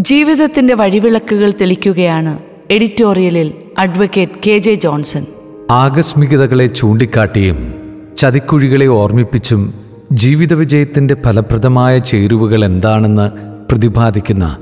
ജീവിതത്തിന്റെ 0.00 0.74
വഴിവിളക്കുകൾ 0.74 1.52
തെളിക്കുകയാണ് 1.60 2.38
എഡിറ്റോറിയലിൽ 2.70 3.52
അഡ്വക്കേറ്റ് 3.78 4.32
കെ 4.46 4.58
ജെ 4.58 4.74
ജോൺസൺ. 4.74 5.26
ആകസ്മികതകളെ 5.70 6.66
ചൂണ്ടിക്കാട്ടിയും 6.66 7.74
ചതിക്കുഴികളെ 8.16 8.86
ഓർമ്മിപ്പിച്ചും 8.86 9.74
ജീവിത 10.12 10.54
വിജയത്തിന്റെ 10.54 11.16
ഫലപ്രദമായ 11.24 11.98
ചേരുവകൾ 11.98 12.64
എന്താണെന്ന് 12.64 13.30
പ്രതിപാദിക്കുന്ന 13.70 14.56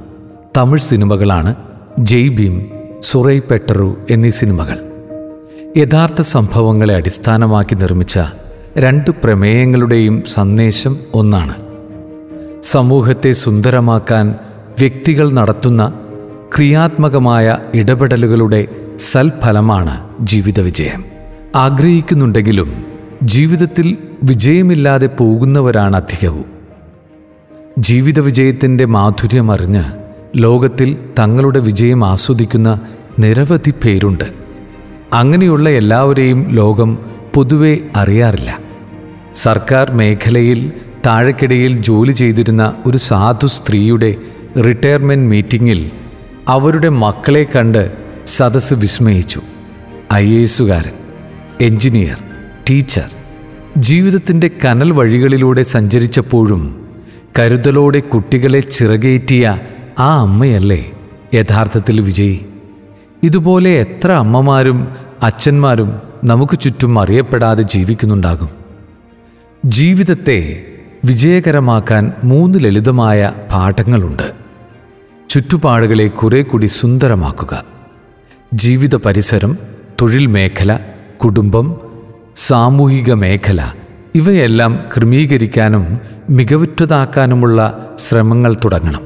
തമിഴ് 0.57 0.81
സിനിമകളാണ് 0.81 1.55
ജയ് 1.99 2.29
ഭീം 2.29 2.67
സുറൈ 3.01 3.39
പെട്ടറു 3.39 3.97
എന്നീ 4.11 4.31
സിനിമകൾ. 4.31 4.79
യഥാർത്ഥ 5.77 6.21
സംഭവങ്ങളെ 6.21 6.95
അടിസ്ഥാനമാക്കി 6.95 7.75
നിർമ്മിച്ച 7.75 8.19
രണ്ട് 8.77 9.11
പ്രമേയങ്ങളുടെയും 9.11 10.23
സന്ദേശം 10.29 10.97
ഒന്നാണ്. 11.15 11.55
സമൂഹത്തെ 12.63 13.33
സുന്ദരമാക്കാൻ 13.33 14.35
വ്യക്തികൾ 14.79 15.33
നടത്തുന്ന 15.33 15.93
ക്രിയാത്മകമായ 16.57 17.59
ഇടപെടലുകളുടെ 17.75 18.67
സൽഫലമാണ് 18.99 20.09
ജീവിത 20.21 20.61
വിജയം 20.61 21.05
ആഗ്രഹിക്കുന്നുണ്ടെങ്കിലും 21.57 22.85
ജീവിതത്തിൽ 23.23 23.97
വിജയമില്ലാതെ 24.23 25.07
പോകുന്നവരാണ് 25.07 25.97
അധികവും. 25.97 26.45
ജീവിത 27.79 28.21
വിജയത്തിന്റെ 28.21 28.85
മാധുര്യമറിഞ്ഞ് 28.85 29.83
ലോകത്തിൽ 30.37 30.97
തങ്ങളുടെ 31.19 31.59
വിജയം 31.59 32.05
ആസ്വദിക്കുന്ന 32.05 32.81
നിരവധി 33.19 33.71
പേരുണ്ട്. 33.71 34.25
അങ്ങനെയുള്ള 35.13 35.69
എല്ലാവരെയും 35.69 36.49
ലോകം 36.51 36.99
പൊതുവെ 37.35 37.79
അറിയാറില്ല. 37.97 38.59
സർക്കാർ 39.35 39.93
മേഖലയിൽ 39.93 40.73
താഴെക്കിടയിൽ 41.07 41.83
ജോലി 41.83 42.13
ചെയ്തിരുന്ന 42.13 42.75
ഒരു 42.87 42.99
സാധു 42.99 43.47
സ്ത്രീയുടെ 43.47 44.17
റിട്ടയർമെന്റ് 44.65 45.31
മീറ്റിങ്ങിൽ 45.31 45.91
അവരുടെ 46.49 46.89
മക്കളെ 46.89 47.47
കണ്ട് 47.57 47.93
സദസ്സ് 48.27 48.75
വിസ്മയിച്ചു. 48.75 49.41
ഐ 50.13 50.35
എ 50.35 50.43
എസുകാരൻ 50.43 50.93
എഞ്ചിനീയർ 51.61 52.17
ടീച്ചർ 52.71 53.05
ജീവിതത്തിന്റെ 53.77 54.51
കനൽ 54.65 54.93
വഴികളിലൂടെ 54.93 55.63
സഞ്ചരിച്ചപ്പോഴും 55.63 56.89
കരുതലോടെ 57.39 58.01
കുട്ടികളെ 58.01 58.61
ചിറകേറ്റിയ 58.61 59.61
ആ 59.99 60.21
അമ്മയല്ലേ 60.21 60.93
യഥാർത്ഥത്തിൽ 61.35 62.01
വിജയി? 62.01 62.47
ഇതുപോലെ 63.23 63.71
എത്ര 63.71 64.13
അമ്മമാരും 64.13 64.89
അച്ഛന്മാരും 65.23 65.93
നമുക്ക് 66.25 66.61
ചുറ്റും 66.61 67.01
അറിയപ്പെടാതെ 67.01 67.63
ജീവിക്കുന്നുണ്ടാകും. 67.63 68.49
ജീവിതത്തെ 69.65 70.65
വിജയകരമാക്കാൻ 71.05 72.13
മൂന്ന് 72.25 72.65
ലളിതമായ 72.65 73.33
പാഠങ്ങളുണ്ട്. 73.53 74.38
ചുറ്റുപാടുകളെ 75.29 76.07
കുറെ 76.07 76.43
കൂടി 76.43 76.67
സുന്ദരമാക്കുക. 76.67 77.65
ജീവിത 78.55 78.95
പരിസരം 78.95 79.59
തൊഴിൽ 80.01 80.27
മേഖല 80.27 80.79
കുടുംബം 81.25 81.81
സാമൂഹിക 82.37 83.13
മേഖല 83.13 83.73
ഇവയെല്ലാം 84.15 84.85
ക്രമീകരിക്കാനും 84.97 85.99
മികവുറ്റതാക്കാനുമുള്ള 86.31 87.91
ശ്രമങ്ങൾ 87.99 88.55
തുടങ്ങണം. 88.55 89.01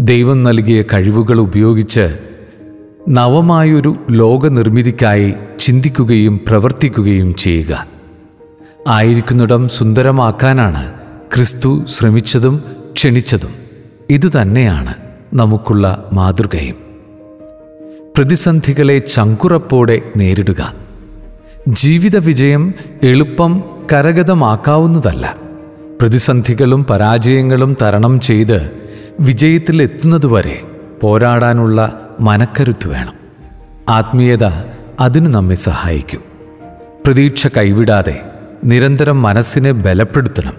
ദൈവം 0.00 0.42
നൽകിയ 0.42 0.82
കഴിവുകൾ 0.82 1.40
ഉപയോഗിച്ച് 1.40 2.18
നവമായൊരു 3.08 3.96
ലോകനിർമ്മിതിക്കായി 4.10 5.34
ചിന്തിക്കുകയും 5.58 6.40
പ്രവർത്തിക്കുകയും 6.48 7.34
ചെയ്യുക. 7.34 7.86
ആയിരിക്കുന്നിടം 8.88 9.68
സുന്ദരമാക്കാനാണ് 9.68 10.94
ക്രിസ്തു 11.34 11.84
ശ്രമിച്ചതും 11.88 12.62
ക്ഷണിച്ചതും. 12.92 13.54
ഇതുതന്നെയാണ് 14.10 14.94
നമുക്കുള്ള 15.34 16.10
മാതൃകയും 16.12 16.76
പ്രതിസന്ധികളെ 18.16 18.98
ചങ്കുറപ്പോടെ 18.98 20.02
നേരിടുക. 20.16 20.74
ജീവിത 21.68 22.16
വിജയം 22.16 22.74
എളുപ്പം 23.02 23.64
കരഗതമാക്കാവുന്നതല്ല. 23.92 25.36
പ്രതിസന്ധികളും 26.00 26.84
പരാജയങ്ങളും 26.84 27.76
തരണം 27.82 28.20
ചെയ്ത് 28.20 28.70
വിജയത്തിലെത്തുന്നതുവരെ 29.20 30.62
പോരാടാനുള്ള 31.00 32.08
മനക്കരുത്ത് 32.20 32.88
വേണം. 32.88 33.12
ആത്മീയത 33.88 34.44
അതിനു 35.00 35.28
നമ്മെ 35.28 35.54
സഹായിക്കും. 35.54 36.20
പ്രതീക്ഷ 37.06 37.46
കൈവിടാതെ 37.46 38.20
നിരന്തരം 38.64 39.22
മനസ്സിനെ 39.22 39.72
ബലപ്പെടുത്തണം. 39.72 40.54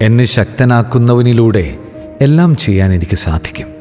എന്നെ 0.00 0.24
ശക്തനാക്കുന്നവനിലൂടെ 0.24 1.78
എല്ലാം 2.20 2.56
ചെയ്യാൻ 2.56 2.92
എനിക്ക് 2.92 3.16
സാധിക്കും. 3.16 3.79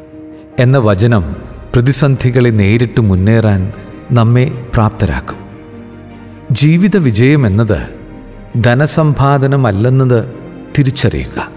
എന്ന 0.59 0.78
വചനം 0.78 1.36
പ്രതിസന്ധികളെ 1.74 2.50
നേരിട്ട് 2.50 3.02
മുന്നേറാൻ 3.02 3.74
നമ്മെ 4.12 4.68
പ്രാപ്തരാക്കും. 4.74 5.38
ജീവിത 6.52 6.97
വിജയം 6.97 7.47
എന്നത് 7.47 7.90
ധനസമ്പാദനമല്ലെന്നത് 8.64 10.34
തിരിച്ചറിയുക. 10.78 11.50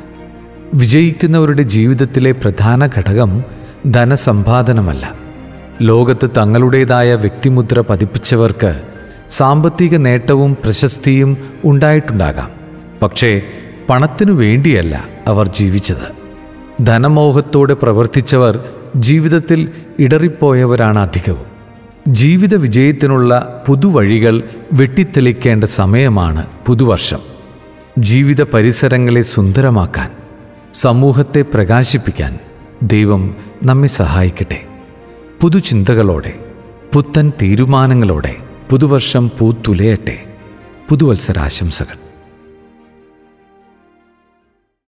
വിജയിക്കുന്നവരുടെ 0.75 1.62
ജീവിതത്തിലെ 1.62 2.33
പ്രധാന 2.33 2.87
ഘടകം 2.87 3.45
ധനസമ്പാദനമല്ല. 3.91 5.15
ലോകത്ത് 5.81 6.31
തങ്ങളുടേതായ 6.31 7.15
വ്യക്തിമുദ്ര 7.15 7.81
പതിപ്പിച്ചവർക്ക് 7.81 8.83
സാമ്പത്തിക 9.29 9.97
നേട്ടവും 9.97 10.57
പ്രശസ്തിയും 10.65 11.37
ഉണ്ടായിട്ടുണ്ടാകാം. 11.65 12.51
പക്ഷേ 13.03 13.43
പണത്തിനു 13.91 14.33
വേണ്ടിയല്ല 14.33 15.05
അവർ 15.27 15.49
ജീവിച്ചത്. 15.49 16.23
ധനമോഹത്തോടെ 16.87 17.75
പ്രവർത്തിച്ചവർ 17.75 18.65
ജീവിതത്തിൽ 18.97 19.69
ഇടറിപ്പോയവരാണ് 19.99 20.99
അധികവും. 20.99 21.53
ജീവിത 22.09 22.55
വിജയത്തിനുള്ള 22.55 23.65
പുതുവഴികൾ 23.67 24.43
വെട്ടിത്തെളിക്കേണ്ട 24.73 25.65
സമയമാണ് 25.65 26.47
പുതുവർഷം. 26.67 27.19
ജീവിത 27.99 28.43
പരിസരങ്ങളെ 28.43 29.23
സുന്ദരമാക്കാൻ 29.23 30.11
സമൂഹത്തെ 30.75 31.43
പ്രകാശിപ്പിക്കാൻ 31.43 32.39
ദൈവം 32.83 33.37
നമ്മെ 33.63 33.89
സഹായിക്കട്ടെ. 33.89 34.63
പുതുചിന്തകളോടെ 35.41 36.37
പുത്തൻ 36.93 37.33
തീരുമാനങ്ങളോടെ 37.43 38.37
പുതുവർഷം 38.71 39.31
പൂത്തുലയട്ടെ. 39.39 40.25
പുതുവത്സരാശംസകൾ. 40.89 42.02